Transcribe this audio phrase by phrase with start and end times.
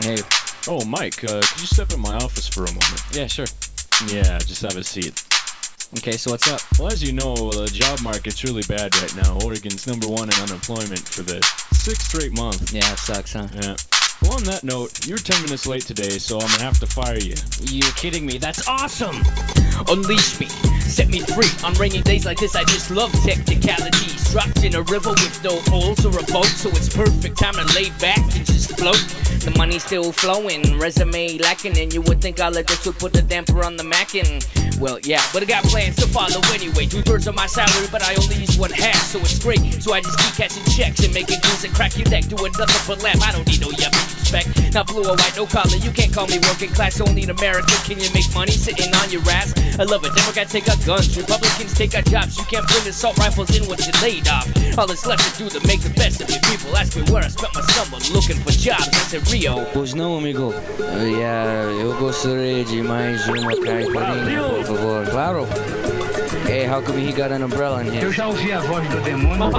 [0.00, 0.18] Hey.
[0.68, 3.02] Oh, Mike, uh, could you step in my office for a moment?
[3.12, 3.46] Yeah, sure.
[4.06, 5.24] Yeah, just have a seat.
[5.98, 6.60] Okay, so what's up?
[6.78, 9.38] Well, as you know, the job market's really bad right now.
[9.44, 11.42] Oregon's number one in unemployment for the
[11.72, 12.72] sixth straight month.
[12.72, 13.48] Yeah, it sucks, huh?
[13.54, 13.74] Yeah.
[14.22, 17.18] Well, on that note, you're 10 minutes late today, so I'm gonna have to fire
[17.18, 17.34] you.
[17.70, 18.38] You're kidding me.
[18.38, 19.16] That's awesome.
[19.88, 20.46] Unleash me,
[20.86, 21.50] set me free.
[21.64, 24.30] On rainy days like this, I just love technicalities.
[24.30, 27.66] Dropped in a river with no holes or a boat, so it's perfect time to
[27.74, 29.02] lay back and just float.
[29.48, 33.16] The money's still flowing, resume lacking, and you would think all of this would put
[33.16, 34.42] a damper on the mackin'.
[34.78, 36.84] Well, yeah, but I got plans to follow anyway.
[36.84, 39.80] Two thirds of my salary, but I only use one half, so it's great.
[39.82, 42.28] So I just keep catching checks and making deals and crack your neck.
[42.28, 43.16] Doing nothing but laugh.
[43.24, 44.74] I don't need no yuppie respect.
[44.74, 45.80] Not blue or white, no collar.
[45.80, 47.00] You can't call me working class.
[47.00, 47.74] Only an American.
[47.88, 49.56] Can you make money sitting on your ass?
[49.80, 50.14] I love it.
[50.14, 51.16] Democrats take our guns.
[51.16, 52.36] Republicans take our jobs.
[52.36, 54.46] You can't bring assault rifles in once you're laid off.
[54.76, 56.38] All that's left to do to make the best of it.
[56.44, 58.96] People ask me where I spent my summer looking for jobs.
[59.08, 59.66] Said Rio.
[59.72, 60.54] Pois não, amigo.
[61.00, 65.06] Yeah, eu gostaria de mais uma caipirinha, por favor.
[65.06, 65.46] Claro.
[66.46, 68.04] Hey, how come he got an umbrella in here?
[68.04, 69.50] Eu já ouvi a voz do demônio.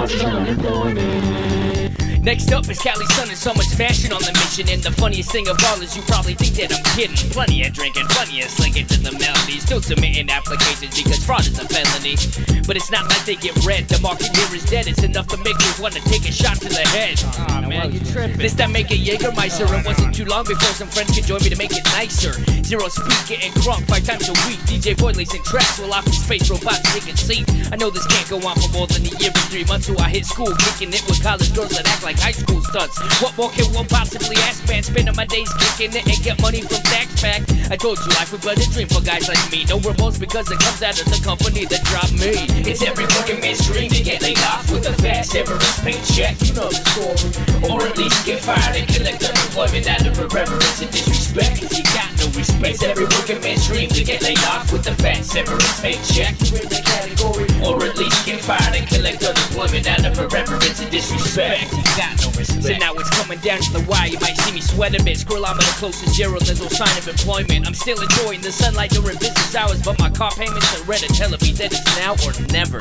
[2.30, 4.70] Next up is Cali Sun and so much fashion on the mission.
[4.70, 7.18] And the funniest thing of all is you probably think that I'm kidding.
[7.34, 9.58] Plenty of drinking, plenty of slinging to the melody.
[9.58, 12.22] Still submitting applications because fraud is a felony.
[12.70, 13.90] But it's not like they get read.
[13.90, 14.86] The market here is dead.
[14.86, 17.18] It's enough to make me want to take a shot to the head.
[17.50, 18.38] Ah, Aw, man, you tripping.
[18.38, 19.66] This time make a Jägermeister.
[19.66, 22.38] It wasn't too long before some friends could join me to make it nicer.
[22.62, 24.62] Zero speed, getting crunk five times a week.
[24.70, 27.50] DJ Boyleys and tracks will offer space robots taking seat.
[27.74, 29.90] I know this can't go on for more than a year and three months.
[29.90, 32.96] So I hit school, kicking it with college girls that act like high school stunts.
[33.22, 34.84] What more can one possibly ask, man?
[34.84, 37.42] Spending my days kicking it and get money from tax pack.
[37.72, 39.66] I told you life would but a dream for guys like me.
[39.66, 42.34] No remorse because it comes out of the company that dropped me.
[42.64, 46.40] It's every fucking man's dream to get laid off with a fast severance paycheck.
[46.42, 47.70] You know the story.
[47.70, 51.62] Or at least get fired and collect unemployment out of irreverence and disrespect.
[51.62, 52.74] Cause you got no respect.
[52.80, 56.36] It's every working man's dream to get laid off with a fat severance paycheck.
[56.50, 57.48] You're in the category.
[57.64, 61.72] Or at least get fired and collect unemployment out of irreverence disrespect.
[61.72, 62.64] You got no respect.
[62.64, 64.08] So now it's coming down to the wire.
[64.08, 65.18] You might see me sweat a bit.
[65.18, 66.40] Scroll-ometer the closest zero.
[66.40, 67.68] There's no sign of employment.
[67.68, 71.40] I'm still enjoying the sunlight during business hours, but my car payments are red telling
[71.42, 72.80] me that it's now or never.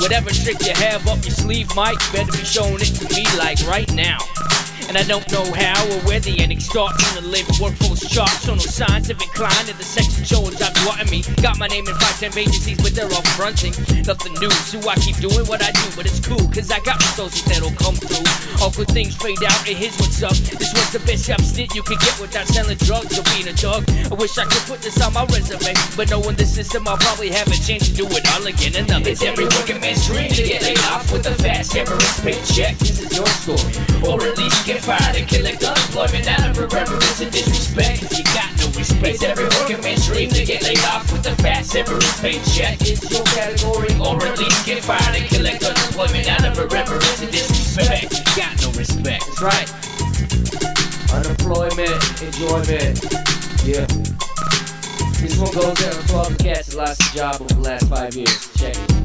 [0.00, 3.58] Whatever trick you have up your sleeve, Mike, better be showing it to me like
[3.66, 4.18] right now.
[4.88, 8.32] And I don't know how or where the ending starts in the labor workforce chart.
[8.40, 11.20] Show no signs of incline in the section showing jobs wanting me.
[11.44, 13.76] Got my name in five, ten agencies, but they're all fronting.
[14.08, 16.96] Nothing new, so I keep doing what I do, but it's cool, cause I got
[17.04, 18.24] resources that'll come through.
[18.64, 20.32] All good things fade out, and here's what's up.
[20.56, 23.56] This was the best job stint you could get without selling drugs or being a
[23.60, 23.84] dog.
[24.08, 27.28] I wish I could put this on my resume, but knowing the system, I'll probably
[27.28, 28.72] have a chance to do it all again.
[28.72, 32.76] Another it's every working man's dream to get laid off with a fast severance paycheck.
[32.76, 33.72] This is your story,
[34.04, 38.04] or at least get fired and collect unemployment out of irreverence and disrespect.
[38.12, 39.22] You got no respect.
[39.22, 42.76] Every working man's dream to get laid off with a fast severance paycheck.
[42.82, 47.32] It's your category, or at least get fired and collect unemployment out of irreverence and
[47.32, 48.12] disrespect.
[48.12, 49.24] You got no respect.
[49.24, 49.68] That's right.
[51.16, 52.96] Unemployment, enjoyment.
[53.64, 53.88] Yeah.
[55.16, 57.88] This one goes out to all the cats that lost a job over the last
[57.88, 58.52] five years.
[58.54, 58.97] Check it.